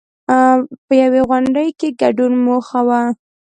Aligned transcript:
په 0.85 0.93
یوې 1.03 1.21
غونډې 1.29 1.67
کې 1.79 1.87
ګډون 2.01 2.31
موخه 2.45 2.79
وه. 2.87 3.01